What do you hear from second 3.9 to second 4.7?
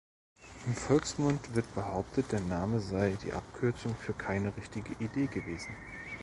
für „Keine